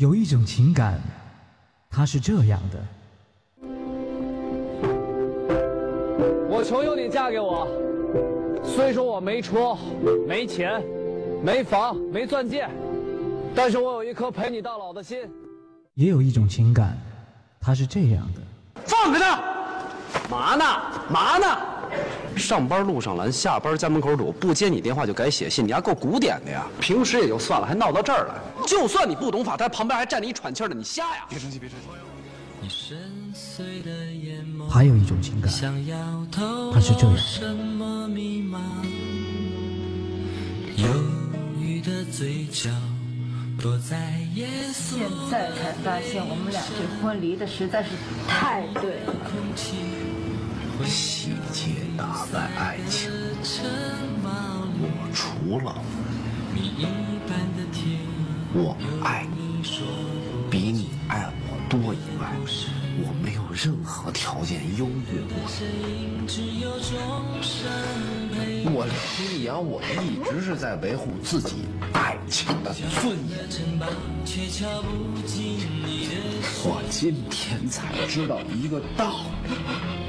[0.00, 0.98] 有一种情感，
[1.90, 2.78] 它是这样的。
[6.48, 7.68] 我求求你嫁给我，
[8.64, 9.76] 虽说我没车、
[10.26, 10.82] 没钱、
[11.44, 12.66] 没房、没钻戒，
[13.54, 15.18] 但是我有一颗陪你到老的心。
[15.92, 16.96] 也有一种情感，
[17.60, 18.40] 它是这样的。
[18.86, 19.38] 放开他！
[20.30, 20.64] 嘛呢？
[21.10, 21.46] 嘛呢？
[22.36, 26.66] 上班路上拦，下班家门口堵，不接你电话就改写信，你还够古典的呀！
[26.80, 28.34] 平时也就算了，还闹到这儿来。
[28.66, 31.26] 就算你不懂法，他旁边还站着一喘气的，你瞎呀！
[31.28, 31.86] 别生气，别生气。
[34.68, 37.16] 还有一种情感，它是这样。
[44.72, 47.90] 现在才发现，我们俩这婚离的实在是
[48.28, 49.12] 太对了。
[50.86, 53.10] 细节打败爱情，
[54.80, 54.84] 我
[55.14, 55.82] 除了
[58.52, 59.62] 我爱你
[60.50, 62.32] 比你爱我多以外，
[63.02, 65.36] 我没有任何条件优越过。
[68.72, 68.86] 我
[69.18, 73.38] 李阳，我一直是在维护自己爱情的尊严。
[76.62, 79.50] 我今天才知道一个道理，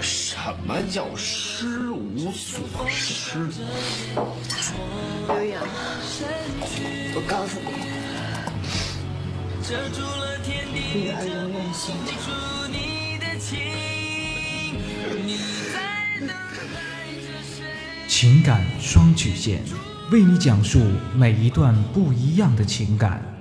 [0.02, 3.49] 什么叫失无所失。
[5.27, 5.64] 刘洋，
[7.16, 7.73] 我告诉你，
[10.94, 12.11] 女儿永远心疼。
[18.08, 19.64] 情感双曲线，
[20.12, 20.81] 为你讲述
[21.16, 23.41] 每一段不一样的情感。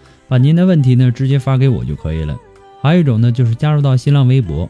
[0.31, 2.39] 把您的问题呢直接发给我就可以了。
[2.81, 4.69] 还有一种呢，就是加入到新浪微博，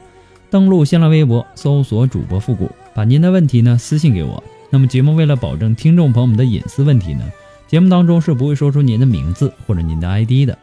[0.49, 4.44] 登录新浪微博搜索主播复古，把您的问题呢私信给我。
[4.72, 7.31] 那么节目为了保证听众朋友们的隐私问题呢，
[7.67, 10.57] 节目当中是不会说出您的名字或者您的 ID 的。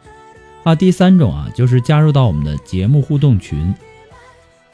[0.65, 3.73] 啊，第三种啊，就是加入到我们的节目互动群，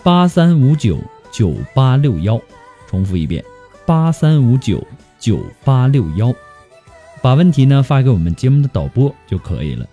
[0.01, 0.99] 八三五九
[1.31, 2.41] 九八六幺，
[2.87, 3.45] 重复一遍，
[3.85, 4.83] 八三五九
[5.19, 6.33] 九八六幺，
[7.21, 9.85] 把问题呢发给我们节目的导播就可以了。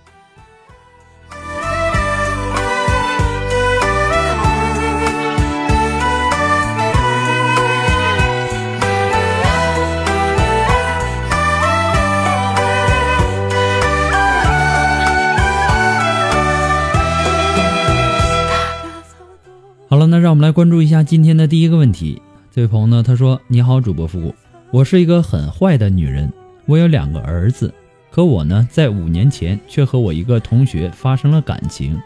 [20.43, 22.21] 们来关注一下今天的第一个问题。
[22.51, 24.35] 这位朋友呢，他说：“你好，主播复古，
[24.73, 26.33] 我是一个很坏的女人，
[26.67, 27.73] 我有两个儿子，
[28.11, 31.97] 可我呢，在五年前却和我一个同学发生了感情。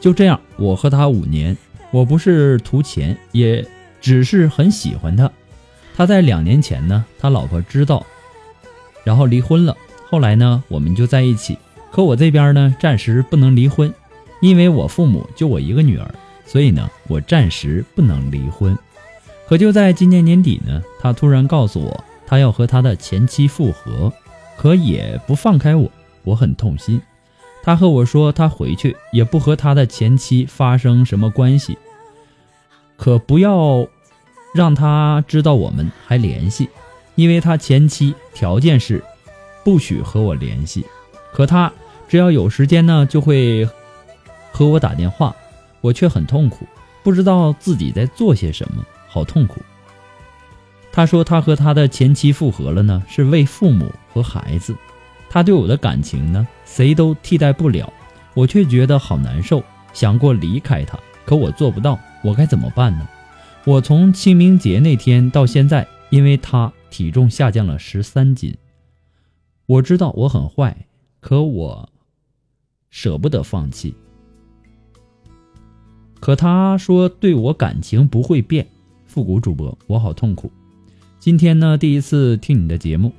[0.00, 1.56] 就这样，我和他五年，
[1.90, 3.66] 我不是图钱，也
[4.00, 5.28] 只是很喜欢他。
[5.96, 8.06] 他在两年前呢，他老婆知道，
[9.02, 9.76] 然后离婚了。
[10.08, 11.58] 后来呢，我们就在一起。
[11.90, 13.92] 可我这边呢，暂时不能离婚，
[14.40, 16.08] 因为我父母就我一个女儿。”
[16.46, 18.76] 所以呢，我暂时不能离婚。
[19.46, 24.12] 可就在今年年底呢，他突然告诉我，他要和他的前妻复合，
[24.56, 25.90] 可也不放开我，
[26.22, 27.00] 我很痛心。
[27.62, 31.76] 他和我说，他回去也不和他的前妻发生什么关系，
[32.96, 33.86] 可不要
[34.54, 36.68] 让他知道我们还联系，
[37.14, 39.02] 因为他前妻条件是
[39.64, 40.84] 不许和我联系。
[41.32, 41.72] 可他
[42.06, 43.68] 只要有时间呢，就会
[44.52, 45.34] 和我打电话。
[45.84, 46.66] 我却很痛苦，
[47.02, 49.60] 不知道自己在做些什么，好痛苦。
[50.90, 54.74] 他说他和他的前妻复合了呢，是为父母和孩子。
[55.28, 57.92] 他对我的感情呢，谁都替代不了，
[58.32, 63.06] 我却觉得好难受，想过离开他，可我做不到，我该怎么办呢？
[63.66, 68.56] 我从清明节那天到现在，因为他体重下降了十三斤。
[69.66, 70.86] 我知道我很坏，
[71.20, 71.90] 可我
[72.88, 73.94] 舍不得放弃。
[76.24, 78.66] 可他说对我感情不会变。
[79.04, 80.50] 复古主播，我好痛苦。
[81.18, 83.12] 今天呢，第一次听你的节目，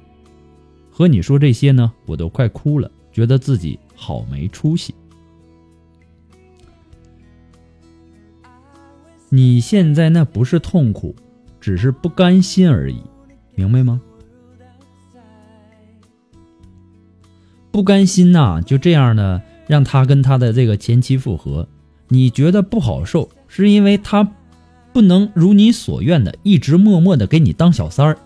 [0.90, 4.96] 和你说这些呢，我都快哭了，觉得自己好没出息。
[9.30, 11.16] 你现在那不是痛苦，
[11.62, 13.00] 只是不甘心而已，
[13.54, 14.02] 明白吗？
[17.72, 21.70] 不甘心呐，就这样呢，让他跟他的这个前妻复合，
[22.08, 24.30] 你觉得不好受，是因为他
[24.94, 28.18] 不能如你所愿的一直默默的给你当小三儿。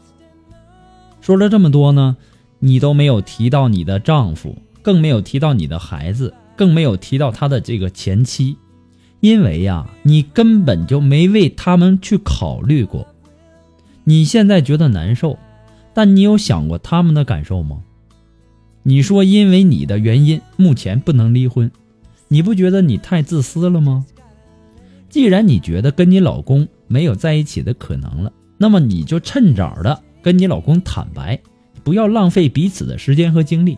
[1.21, 2.17] 说了这么多呢，
[2.59, 8.57] 你都没有提到你的丈夫，更没有提到你的孩子，更没有提到他的这个前妻。
[9.21, 13.07] 因为呀，你根本就没为他们去考虑过。
[14.05, 15.37] 你现在觉得难受，
[15.93, 17.79] 但你有想过他们的感受吗？
[18.83, 21.69] 你说因为你的原因目前不能离婚，
[22.29, 24.05] 你不觉得你太自私了吗？
[25.09, 31.39] 既然你觉得跟你老公没有在一起的可能了，那么你就趁早的跟你老公坦白，
[31.83, 33.77] 不要浪费彼此的时间和精力。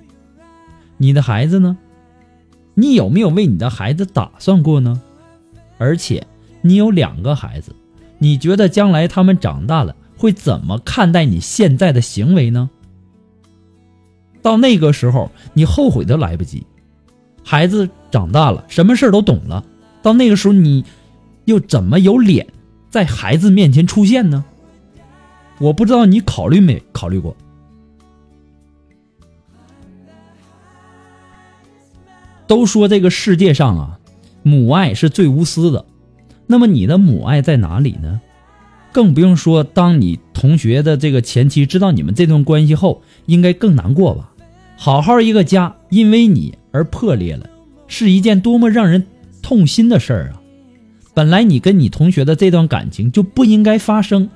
[0.98, 1.78] 你的孩子呢？
[2.74, 5.02] 你有没有为你的孩子打算过呢？
[5.78, 6.28] 而且
[6.62, 7.74] 你有两个孩子，
[8.20, 12.70] 你觉得将来他们长大了会怎么看待你现在的行为呢？
[14.42, 16.66] 到那个时候，你后悔都来不及。
[17.44, 19.64] 孩子长大了，什么事儿都懂了，
[20.02, 20.86] 到那个时候，你
[21.46, 22.48] 又怎么有脸
[22.90, 24.46] 在孩子面前出现呢？
[25.60, 27.36] 我不知道你考虑没考虑过。
[32.48, 33.98] 都说这个世界上啊。
[34.44, 35.86] 母爱是最无私的，
[36.48, 38.20] 那么你的母爱在哪里呢？
[38.92, 44.34] 更不用说，当你同学的这个前妻知道你们这段关系后，应该更难过吧？
[44.78, 47.50] 好好一个家，因为你而破裂了，
[47.88, 49.06] 是一件多么让人
[49.42, 50.42] 痛心的事儿啊！
[51.14, 54.30] 本来你跟你同学的这段感情就不应该发生，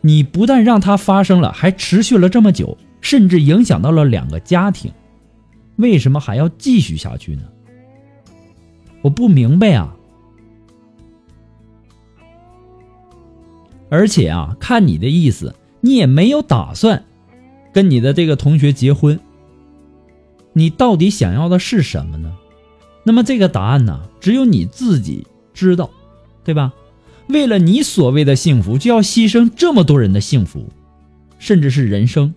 [0.00, 4.90] 你不但让它发生了，还持续了这么久，甚至影响到了两个家庭，
[5.76, 7.42] 为什么还要继续下去呢？
[9.00, 9.94] 我不明白啊！
[13.88, 17.04] 而且啊，看你的意思，你也没有打算
[17.72, 19.18] 跟你的这个同学结婚。
[20.58, 22.36] 你到底想要的是什么呢？
[23.04, 25.24] 那么这个答案呢，只有你自己
[25.54, 25.88] 知道，
[26.42, 26.72] 对吧？
[27.28, 30.68] 为了你所谓的幸福，就要牺牲这么多人的幸福，
[31.38, 32.34] 甚至是人生。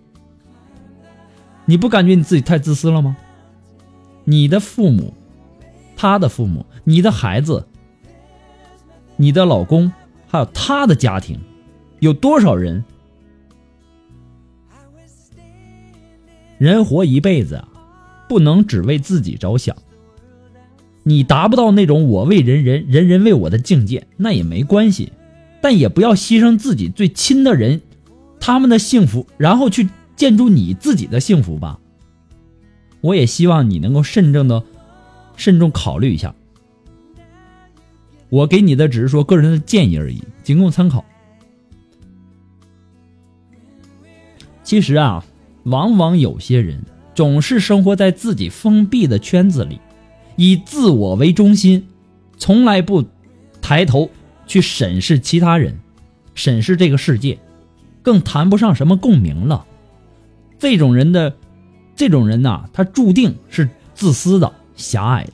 [1.65, 3.17] 你不感觉你自己太自私了吗？
[4.25, 5.15] 你的父母。
[5.97, 7.67] 他的父母、你的孩子、
[9.17, 9.91] 你的老公，
[10.27, 11.39] 还有他的家庭，
[11.99, 12.83] 有多少人？
[16.57, 17.67] 人活一辈子啊，
[18.31, 19.75] 不能只为自己着想。
[21.03, 25.11] 你达不到那种我为人人，人人为我的境界，那也没关系，
[25.59, 27.81] 但也不要牺牲自己最亲的人，
[28.39, 31.77] 他们的幸福，然后去建筑你自己的幸福吧。
[33.01, 34.63] 我也希望你能够慎重的。
[35.35, 36.33] 慎重考虑一下，
[38.29, 41.03] 我给你的只是说个人的建议而已，仅供参考。
[44.63, 45.25] 其实啊，
[45.63, 46.81] 往往有些人
[47.13, 49.79] 总是生活在自己封闭的圈子里，
[50.35, 51.87] 以自我为中心，
[52.37, 53.05] 从来不
[53.61, 54.09] 抬头
[54.47, 55.79] 去审视其他人，
[56.33, 57.37] 审视这个世界，
[58.01, 59.65] 更谈不上什么共鸣了。
[60.57, 61.35] 这种人的，
[61.95, 64.53] 这种人呐，他注定是自私的。
[64.77, 65.33] 狭隘的。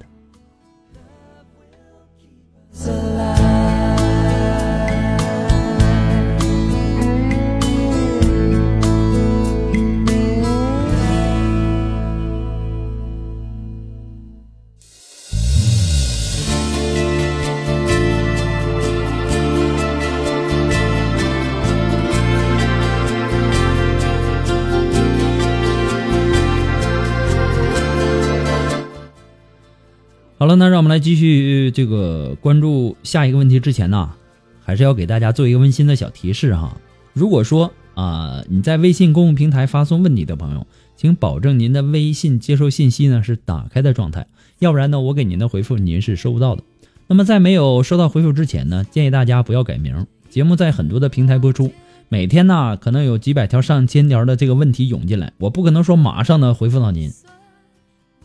[30.48, 34.12] 好了，那让我们来继续这个关注下一个问题之前呢，
[34.64, 36.78] 还是要给大家做一个温馨的小提示哈。
[37.12, 44.26] 如果说啊你在微信公共平台发送问题的朋友，请保证您的微信接收信息呢是打开的状态，
[44.60, 46.64] 要不然呢我给您的回复您是收不到的。
[47.08, 50.08] 那么在没有收到回复之前呢，建议大家不要改名。
[50.30, 51.74] 节目在很多的平台播出，
[52.08, 57.12] 每天呢可能有几百条、上千条的这个问题涌进来，我不可能说马上呢回复到您。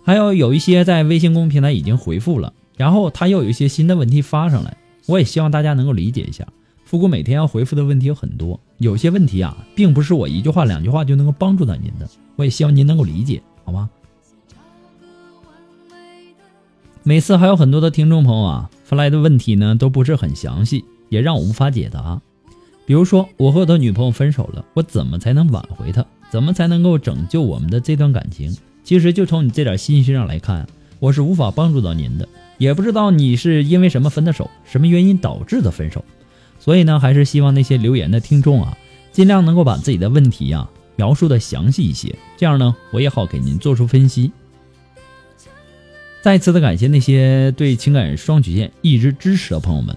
[0.05, 6.47] 还有有一些在微信公众平台已经回复了，然后他又有一些新的问题发上来，我也希望大家能够理解一下。
[6.85, 13.89] 复古每天要回复的问题有很多，有些问题啊，并不是我一句话两句话就能够帮助到您的，我也希望您能够理解，好吗？
[17.05, 22.21] 每次还有很多的听众朋友啊发来的问题呢都不是很详细，也让我无法解答。
[22.85, 26.05] 比如说，我和我的女朋友分手了，我怎么才能挽回她？
[26.31, 28.55] 怎么才能够拯救我们的这段感情？
[28.85, 30.67] 其实就从你这点信息上来看，
[30.99, 36.05] 我是无法帮助到您的，也不知道你是因为什么分的手，什么原因导致的分手。
[36.59, 38.77] 所以呢，还是希望那些留言的听众啊，
[39.13, 44.31] 尽量能够把自己的问题呀描述的详细一些，这样呢，我也好给您做出分析。
[46.21, 49.97] 再次的感谢那些对情感双曲线一直支持的朋友们。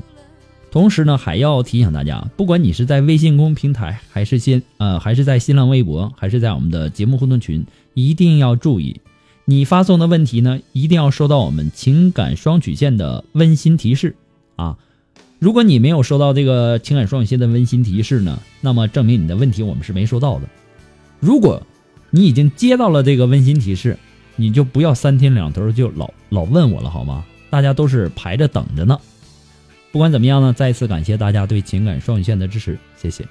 [0.75, 8.99] 同时呢，还要提醒大家，不管你是在微信公平台，还是新呃，还是在新浪微博，还是在我们的节目互动群，一定要注意，
[9.45, 14.17] 你发送的问题呢，一定要收到我们情感双曲线的温馨提示
[14.57, 14.77] 啊。
[15.39, 20.49] 如果你没有收到这个情感双曲线的温馨提示呢，那么证明你的问题我们是没收到的。
[21.21, 21.65] 如果
[22.09, 23.97] 你已经接到了这个温馨提示，
[24.35, 27.23] 你就不要三天两头就老老问我了，好吗？
[27.49, 28.99] 大家都是排着等着呢。
[29.95, 33.23] 不管怎么样呢，再一次感谢大家对情感双曲线的支持，谢谢。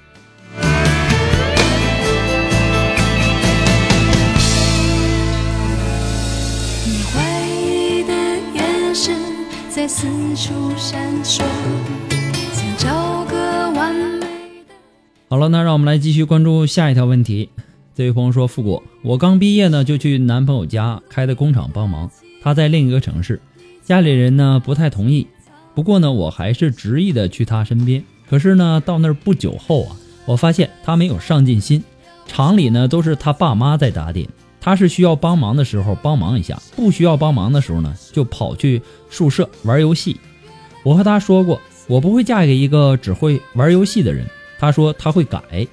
[6.87, 8.13] 你怀疑的
[8.55, 9.13] 眼神
[9.69, 11.43] 在四处闪烁，
[12.51, 14.73] 想找个完美的。
[15.29, 17.47] 好了，那让我们来继续关注下一条问题。
[17.93, 22.09] 这位朋友说：“富国，我刚毕业呢，就去男朋友家开的工厂帮忙，
[22.41, 23.39] 他在另一个城市，
[23.83, 25.27] 家里人呢不太同意。”
[25.75, 28.03] 不过呢，我还是执意的去他身边。
[28.27, 31.83] 可是呢，到那儿不久后啊，我发现他没有上进心。
[32.25, 34.27] 厂里呢都是他爸妈在打点，
[34.59, 40.17] 他是需要帮忙的时候帮忙一下，不需要帮忙的时候呢，就跑去宿舍玩游戏。
[40.81, 44.25] 我和他说过，我不会嫁给一个只会玩游戏的人。
[44.57, 45.67] 他说他会改，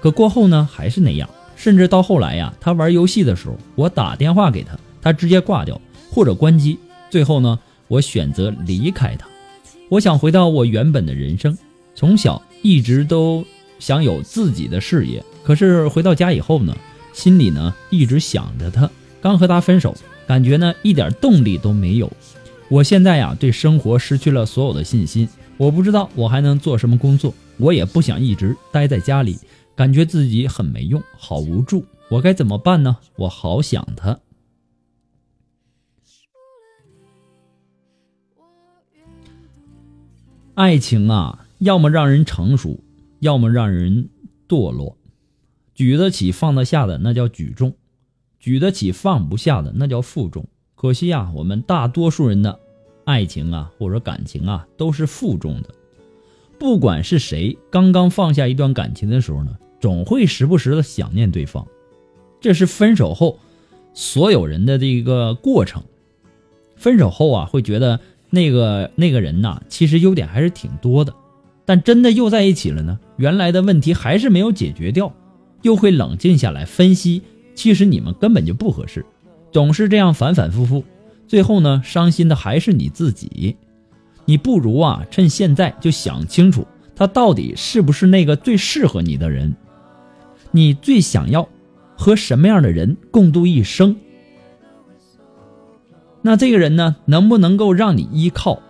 [0.00, 1.28] 可过后呢还是那样。
[1.56, 5.78] 甚至到后来呀，他玩游戏的时候，我打电话给他，他直接挂掉
[6.10, 6.78] 或者关机。
[7.10, 9.26] 最后呢，我选择离开他。
[9.90, 11.58] 我想回到我原本的人生，
[11.96, 13.44] 从小一直都
[13.80, 16.72] 想有自己的事业，可是回到家以后呢，
[17.12, 18.88] 心里呢一直想着他。
[19.20, 19.92] 刚和他分手，
[20.28, 22.08] 感觉呢一点动力都没有。
[22.68, 29.38] 我现在呀对生活失去了所有的信心，我不知道我还能做什么工作，我也不想一直待在家里，
[29.74, 31.84] 感觉自己很没用，好无助。
[32.08, 32.96] 我该怎么办呢？
[33.16, 34.16] 我好想他。
[40.60, 42.84] 爱情啊，要么让人成熟，
[43.20, 44.10] 要么让人
[44.46, 44.98] 堕落。
[45.74, 47.74] 举得起放得下的那叫举重，
[48.38, 50.46] 举得起放不下的那叫负重。
[50.74, 52.60] 可惜啊，我们大多数人的
[53.06, 55.70] 爱情啊，或者感情啊，都是负重的。
[56.58, 61.66] 不管是谁，刚刚放下一段感情的时候呢，总会时不时的想念对方。
[62.38, 63.38] 这是分手后
[63.94, 65.82] 所有人的这个过程。
[66.76, 67.98] 分手后啊，会觉得。
[68.30, 71.12] 那个那个人呐，其实优点还是挺多的，
[71.64, 75.12] 但真的又在一起了呢，原来的问题还是没有解决掉，
[75.62, 77.22] 又会冷静下来分析，
[77.54, 79.04] 其实你们根本就不合适，
[79.52, 80.84] 总是这样反反复复，
[81.26, 83.56] 最后呢，伤心的还是你自己。
[84.24, 89.54] 你不如啊，趁现在就想清楚，他到底是不是那个最适合你的人，
[90.52, 91.48] 你最想要
[91.96, 93.96] 和什么样的人共度一生。
[96.22, 98.60] 那这个人呢，能不能够让你依靠？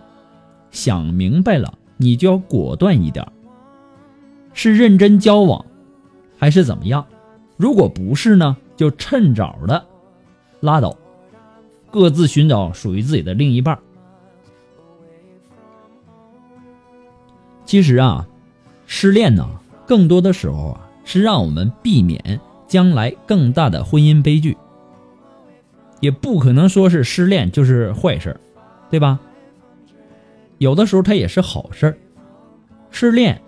[0.71, 3.25] 想明白了，你就要果断一点。
[4.53, 5.65] 是认真交往，
[6.37, 7.05] 还是怎么样？
[7.57, 9.85] 如果不是呢，就趁早的
[10.61, 10.95] 拉倒，
[11.89, 13.77] 各自寻找属于自己的另一半。
[17.65, 18.27] 其实啊，
[18.85, 19.47] 失恋呢，
[19.85, 24.57] 更多的时候啊，是让我们避免将来更大的婚姻悲剧。
[26.01, 28.37] 也不可能说是失恋就是坏事
[28.89, 29.17] 对吧？
[30.57, 31.97] 有的时候它也是好事儿
[32.89, 33.41] 失恋，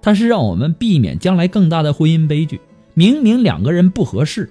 [0.00, 2.58] 它是让我们避免将来更大的婚姻悲剧。
[2.94, 4.50] 明明两个人不合适，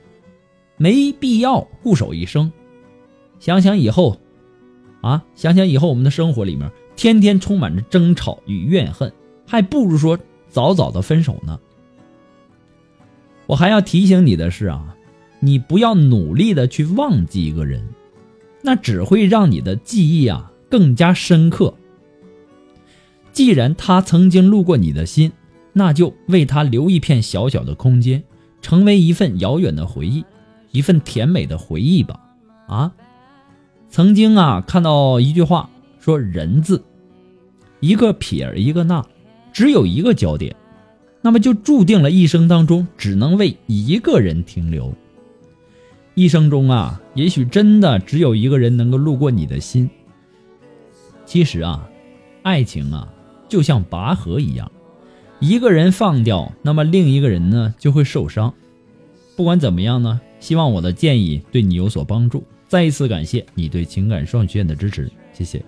[0.78, 2.52] 没必要固守一生。
[3.40, 4.20] 想想以后，
[5.02, 9.12] 啊，想想以后我们的生活里面，天天充满着争吵与怨恨，
[9.48, 10.18] 还不如说
[10.48, 11.60] 早早的分手呢。
[13.46, 14.96] 我还要提醒你的是啊。
[15.40, 17.88] 你不要努力的去忘记一个人，
[18.62, 21.74] 那只会让你的记忆啊更加深刻。
[23.32, 25.32] 既然他曾经路过你的心，
[25.72, 28.22] 那就为他留一片小小的空间，
[28.62, 30.26] 成为一份遥远的回忆，
[30.72, 32.20] 一份甜美的回忆吧。
[32.68, 32.92] 啊，
[33.90, 35.70] 曾经啊看到一句话
[36.00, 36.84] 说：“人字，
[37.80, 39.06] 一个撇一个捺，
[39.54, 40.54] 只有一个焦点，
[41.22, 44.94] 那么就注定了一生当中只能为一个人停留。”
[46.16, 49.90] 一生中啊，也许真的只有一个人能够路过你的心，
[51.26, 51.90] 其实啊，
[52.44, 53.08] 爱情啊，
[53.48, 54.70] 就像拔河一样，
[55.40, 58.54] 一个人放掉，那么另一个人呢就会受伤。
[59.38, 62.44] 不管怎么样呢，希望我的建议对你有所帮助。
[62.68, 65.64] 再一次感谢你对情感双学院的支持，谢谢。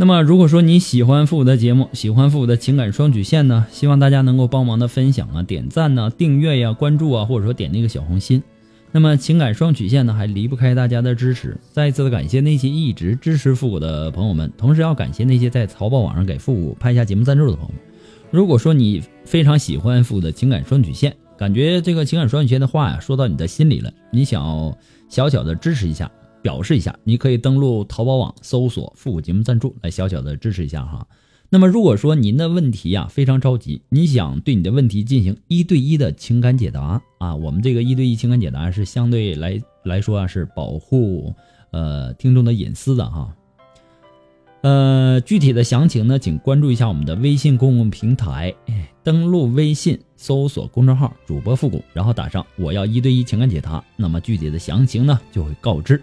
[0.00, 8.42] 那么，如果说你喜欢复古的节目，喜欢复古的情感双曲线呢，希望大家能够帮忙的分享啊、点赞呢、订阅呀、关注啊，或者说点那个小红心。
[8.92, 11.54] 那么，情感双曲线呢，还离不开大家的支持。
[11.70, 17.76] 再一次的感谢那些一直支持复古的朋友们，同时要感谢那些在淘宝网上给复古拍下节目赞助的朋友们。
[18.30, 24.74] 如果说你非常喜欢复古的情感双曲线，感觉这个情感双曲线的话呀说到你的心里了，你想
[25.10, 26.10] 小小的支持一下，
[26.42, 31.06] 表示一下，你可以登录淘宝网搜索“复古节目赞助”来小小的支持一下哈。
[31.52, 41.34] 那么如果说您的问题呀、非常着急，你想对你的问题进行一对一的情感解答啊，我们这个一对一情感解答是相对来来说啊是保护
[41.72, 43.34] 呃听众的隐私的哈。
[44.62, 48.54] 呃，具体的详情呢，请关注一下我们的微信公共平台，
[49.02, 56.00] 登录微信搜索公众号“主播复古”，然后打上“我要一对一情感解答”，那么具体的详情呢就会告知。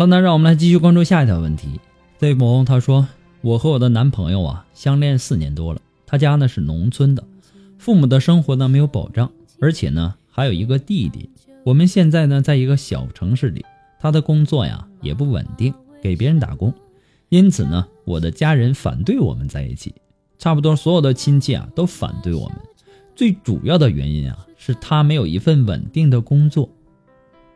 [0.00, 1.78] 了，那让我们来继续关注下一条问题。
[2.18, 3.06] 这位朋友他说
[3.42, 7.22] ：“我和我的男朋友啊相恋四年多了，他家呢是农村的，
[7.76, 9.30] 父母的生活呢没有保障，
[9.60, 11.28] 而且呢还有一个弟弟。
[11.66, 13.62] 我们现在呢在一个小城市里，
[14.00, 16.72] 他的工作呀也不稳定，给别人打工，
[17.28, 19.94] 因此呢我的家人反对我们在一起，
[20.38, 22.56] 差不多所有的亲戚啊都反对我们。
[23.14, 26.70] 最主要的原因啊是他没有一份稳定的工作，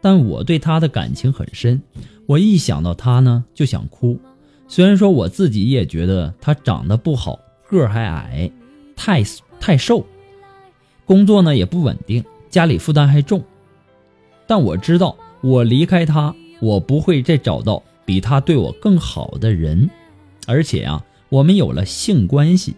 [0.05, 1.81] 但我对他的感情很深。”
[2.29, 4.21] 我一想到他呢，就想哭。
[4.69, 7.41] 虽然说我自己也觉得他长得不好，
[7.71, 8.51] 个还矮，
[8.95, 9.23] 太
[9.59, 10.05] 太瘦，
[11.07, 13.43] 工作呢也不稳定，家里负担还重。
[14.47, 19.89] 但我知道，我离开他，我不会再找到比他对我更好的人。
[20.47, 22.75] 而且啊，我们有了性关系。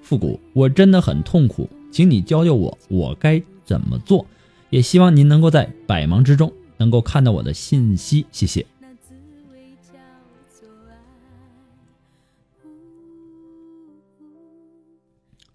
[0.00, 4.26] 复古，我真的很痛苦，请你教教我，我该怎么做？
[4.74, 8.66] 也希望您能够在百忙之中能够看到我的信息，谢谢。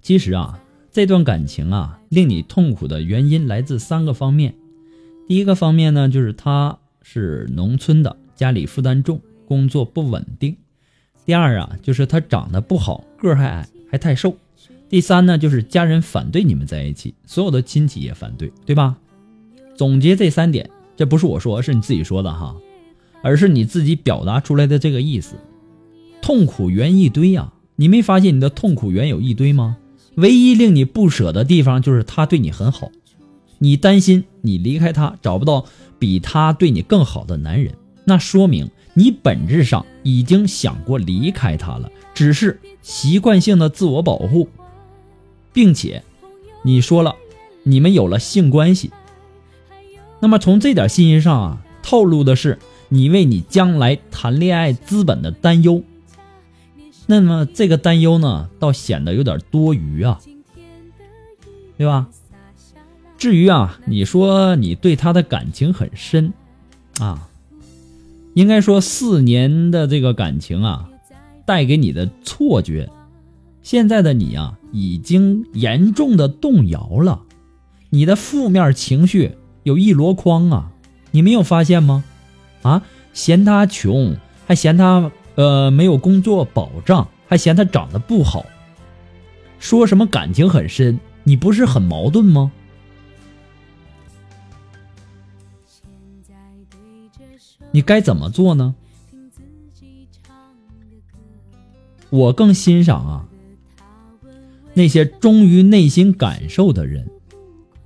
[0.02, 0.58] 其实啊，
[0.90, 4.56] 这段感情啊，令你痛苦的原因来自三个方面。
[5.28, 10.56] 第一个方面呢，就是他是农村的，家里负担重，工作不稳定。
[11.26, 14.38] 第二啊，就是他长得不好，个儿还矮，还太瘦。
[14.88, 18.98] 第三呢，就是家人反对你们在一起，所有的亲戚也反对，对吧？
[19.80, 22.54] 总结这三点，这不是我说，是你自己说的哈，
[23.22, 25.38] 而是你自己表达出来的这个意思。
[26.22, 29.78] 痛苦源一堆呀、你没发现你的痛苦源有一堆吗？
[30.16, 32.92] 唯一令你不舍的地方就是他对你很好，
[33.60, 35.64] 你担心你离开他找不到
[35.98, 44.50] 比他对你更好的男人，那说明你本质上已经想过离开他了，只是习惯性的自我保护，
[45.54, 46.04] 并且
[46.64, 47.16] 你说了
[47.64, 48.92] 你们有了性关系，
[50.20, 55.84] 那么从这点信息上啊，透露的是你为你将来谈恋爱资本的担忧。
[57.08, 60.20] 那么这个担忧呢，倒显得有点多余啊，
[61.78, 62.08] 对吧？
[63.18, 66.32] 至于啊，你说你对他的感情很深，
[67.00, 67.28] 啊，
[68.34, 70.90] 应该说四年的这个感情啊，
[71.46, 72.90] 带给你的错觉，
[73.64, 77.24] 现在的你啊，已经严重的动摇了，
[77.90, 79.36] 你的负面情绪
[79.70, 80.72] 有一箩筐啊，
[81.12, 82.04] 你没有发现吗？
[82.64, 82.82] 啊，
[83.14, 88.48] 嫌他穷，还嫌他呃没有工作保障，还嫌他长得不好，
[89.60, 92.52] 说什么感情很深，你不是很矛盾吗？
[97.70, 98.74] 你该怎么做呢？
[102.10, 103.28] 我更欣赏啊，
[104.74, 107.08] 那些忠于内心感受的人，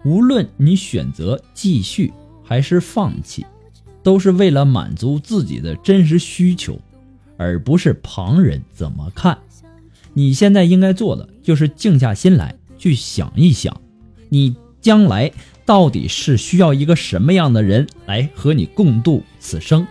[0.06, 2.12] 无论你选择继续
[2.44, 3.46] 还是放弃，
[4.02, 6.80] 都是为了满足自己的真实需求，
[7.38, 9.38] 而不是旁人怎么看。
[10.14, 13.82] 你现在应该做的就是静下心来去想一想，
[14.30, 15.32] 你将来
[15.66, 19.88] 到底是需要一个什么样的人来和你共度此生。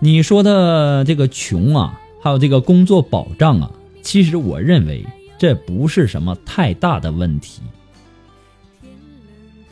[0.00, 3.70] 你说的这个穷啊，还有这个工作保障啊，
[4.02, 5.06] 其实我认为
[5.38, 7.62] 这不是什么太大的问题。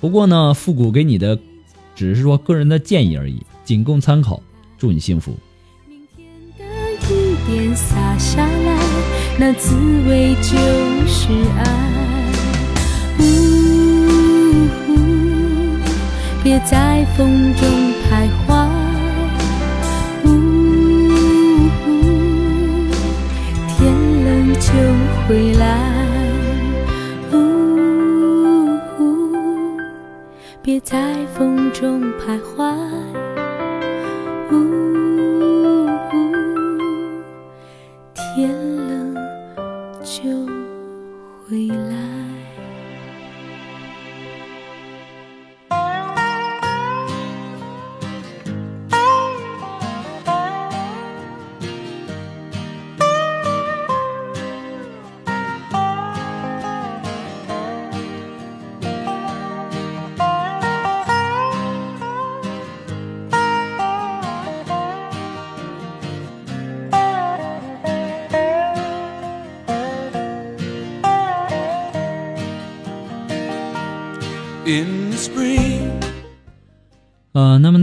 [0.00, 1.38] 不过呢，复古给你的
[1.96, 4.40] 只是说个人的建议而已，仅供参考。
[4.78, 5.36] 祝你幸福。
[5.88, 6.06] 明
[6.56, 8.78] 天的雨点洒下来，
[9.36, 9.74] 那滋
[10.08, 10.56] 味就
[11.08, 11.64] 是爱。
[13.18, 13.22] 呜
[14.86, 14.94] 呼，
[16.44, 17.68] 别在风中
[18.04, 18.68] 徘徊。
[20.24, 20.26] 呜
[21.82, 21.86] 呼，
[23.76, 23.78] 天
[24.24, 24.70] 冷就
[25.26, 25.97] 回来。
[30.62, 33.27] 别在风中徘徊。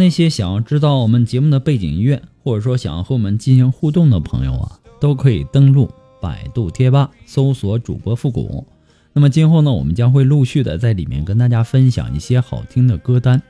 [0.05, 5.89] 那些想要知道我们节目的背景音乐，或者说想要和我们进行互动的朋友啊，都可以登录
[6.21, 8.67] 百度贴吧搜索主播复古。
[9.13, 13.41] 那么今后呢，我们将会陆续的在里面跟大家分享一些好听的歌单。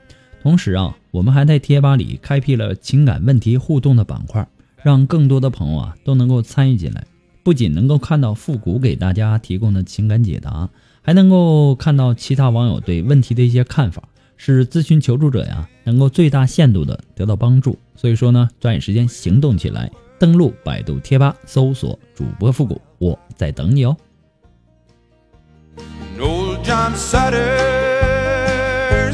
[0.41, 4.47] 同时啊，我们还在贴吧里开辟了情感问题互动的板块，
[4.81, 7.05] 让更多的朋友啊都能够参与进来。
[7.43, 10.69] 不仅能够看到复古给大家提供的情感解答，
[11.01, 17.77] 还能够看到其他网友对问题的一些看法，是咨询求助者呀能够最大限度的得到帮助。
[17.95, 23.95] 所以说呢抓紧时间行动起来登录百度贴吧搜索主播复古我在等你哦。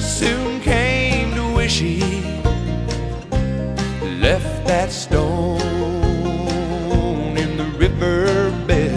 [0.02, 1.42] Soon came to
[4.22, 5.60] left that stone
[7.38, 8.92] in the riverbed.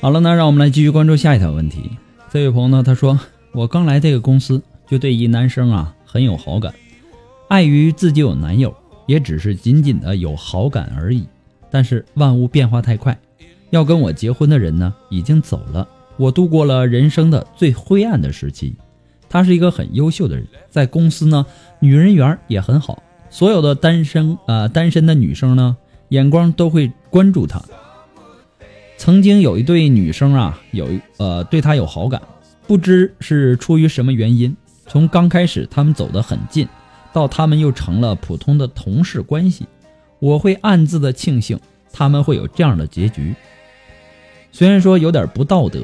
[0.00, 1.90] 好了呢让我们来继续关注下一条问题。
[2.34, 3.20] 这位朋友呢，他说
[3.54, 6.74] ：“我刚来这个公司，就对一男生啊很有好感，
[7.46, 8.74] 碍于自己有男友，
[9.06, 11.28] 也只是仅仅的有好感而已。
[11.70, 13.16] 但是万物变化太快，
[13.70, 18.74] 要跟我结婚的人呢已经走了，我度过了人生的最灰暗的时期。
[19.28, 21.46] 他是一个很优秀的人，在公司呢
[21.78, 25.76] 女人缘也很好，所有的单身呃单身的女生呢
[26.08, 27.62] 眼光都会关注他。”
[28.96, 32.22] 曾经有一对女生啊，有呃对他有好感，
[32.66, 36.66] 不知是出于什么原因，从刚开始他们走得很近，
[37.12, 39.66] 到他们又成了普通的同事关系，
[40.20, 41.58] 我会暗自的庆幸
[41.92, 43.34] 他们会有这样的结局。
[44.52, 45.82] 虽然说有点不道德，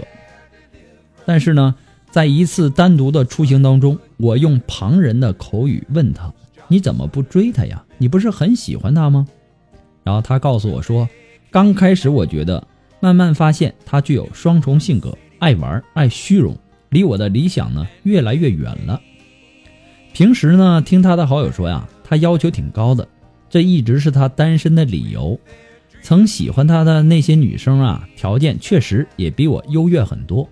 [1.27, 1.75] 但是呢，
[2.11, 6.33] 在一次单独的出行当中，我用旁人的口语问他
[6.69, 7.85] ：“你怎么不追他呀？
[7.99, 9.27] 你不是很喜欢他吗？”
[10.05, 11.07] 然后他告诉我说
[11.51, 12.65] ：“刚开始我觉得。”
[13.01, 16.57] 慢慢发现他具有双重性格，爱玩爱虚荣，
[16.91, 19.01] 离我的理想呢越来越远了。
[20.13, 23.09] 平时呢，听他的好友说呀，他要求挺高的，
[23.49, 25.39] 这一直是他单身的理由。
[26.03, 30.49] 曾喜欢他的那些女生啊，条件确实也比我优越很多。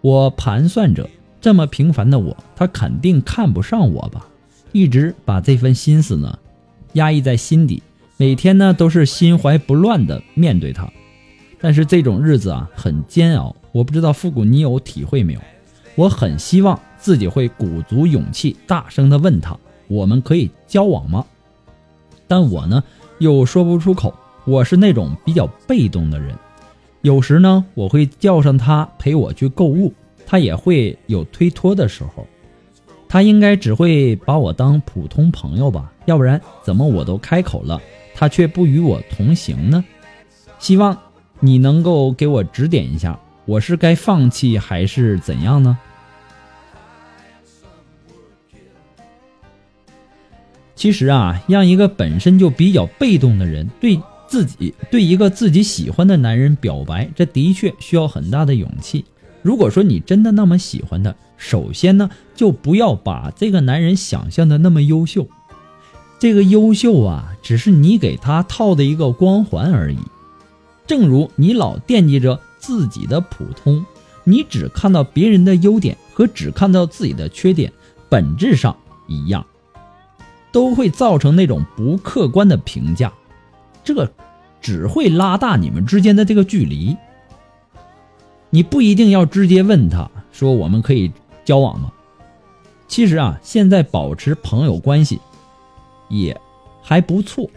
[0.00, 1.08] 我盘算着，
[1.40, 4.26] 这么平凡的我，他肯定看不上我吧？
[4.72, 6.38] 一直把这份心思呢
[6.94, 7.82] 压抑在心底，
[8.16, 10.90] 每天呢都是心怀不乱的面对他。
[11.60, 15.40] 但是这种日子啊很煎熬，我不知道复古你有体会没有？
[15.94, 19.56] 我很希望自己会鼓足勇气，大声的问他
[19.88, 21.26] ：“我们可以交往吗？”
[22.26, 22.82] 但我呢
[23.18, 24.14] 又说不出口。
[24.46, 26.34] 我是那种比较被动的人，
[27.02, 29.92] 有时呢我会叫上他陪我去购物，
[30.26, 32.26] 他也会有推脱的时候。
[33.06, 35.92] 他应该只会把我当普通朋友吧？
[36.06, 37.80] 要不然怎么我都开口了，
[38.14, 39.84] 他却不与我同行呢？
[40.58, 40.96] 希望。
[41.40, 45.76] 你能够给我指点一下，我是该放弃还是怎样呢？
[50.76, 59.04] 其实啊，让一个本身就比较被动的人对自己、对一个自己喜欢的男人表白，这的确需要很大的勇气。
[59.42, 65.26] 如果说你真的那么喜欢他，首先呢，就不要把这个男人想象的那么优秀。
[66.18, 69.98] 这个优秀啊，只是你给他套的一个光环而已。
[70.90, 73.86] 正如你老惦记着自己的普通，
[74.24, 77.72] 你只看到别人的优点和只看到自己的缺点，
[78.08, 78.76] 本质上
[79.06, 79.46] 一样，
[80.50, 83.12] 都会造成那种不客观的评价，
[83.84, 84.10] 这
[84.60, 86.96] 只会拉大你们之间的这个距离。
[88.50, 91.12] 你不一定要直接问他说我们可以
[91.44, 91.92] 交往吗？
[92.88, 95.20] 其实啊，现在保持朋友关系
[96.08, 96.36] 也
[96.82, 97.48] 还不错，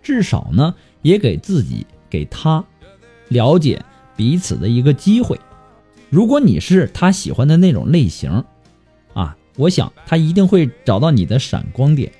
[0.00, 0.72] 至少呢
[1.02, 2.62] 也给自己给他
[3.28, 3.82] 了解
[4.14, 5.40] 彼此的一个机会。
[6.10, 8.44] 如果你是他喜欢的那种类型，
[9.14, 12.12] 啊，我想他一定会找到你的闪光点。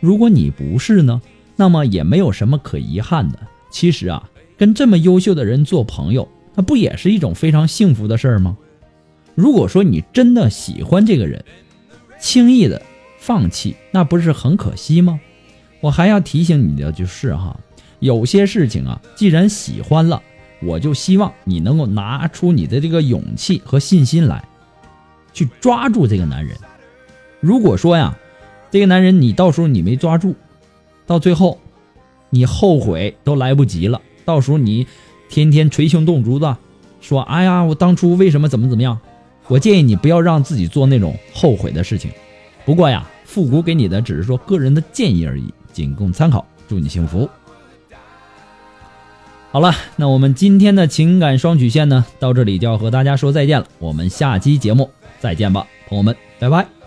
[0.00, 1.22] 如果你不是呢，
[1.56, 3.38] 那么也没有什么可遗憾的。
[3.70, 8.58] 其实啊，跟这么优秀的人做朋友，那不也是一种非常幸福的事儿吗？
[9.34, 11.42] 如果说你真的喜欢这个人，
[12.20, 12.82] 轻易的
[13.18, 15.18] 放弃，那不是很可惜吗？
[15.80, 17.58] 我还要提醒你的就是哈，
[18.02, 20.20] 有些事情啊，既然喜欢了，
[20.60, 24.42] 我就希望你能够拿出你的这个勇气和信心来，
[25.32, 26.56] 去抓住这个男人。
[27.38, 28.18] 如果说呀，
[28.72, 30.34] 这个男人你到时候你没抓住，
[31.06, 31.60] 到最后
[32.28, 34.02] 你后悔都来不及了。
[34.24, 34.84] 到时候你
[35.28, 36.58] 天天捶胸顿足的
[37.00, 38.98] 说：“哎呀，我当初为什么怎么怎么样？”
[39.46, 42.10] 我建议你不要让自己做那种后悔的事情。
[42.64, 46.44] 不过呀，复古给你的只是说个人的建议而已，仅供参考。
[46.68, 47.28] 祝你幸福。
[49.52, 53.66] 好了，那我们今天的情感双曲线呢，到这里就要和大家说再见了。
[53.78, 56.81] 我们下期节目再见吧，朋友们，拜拜。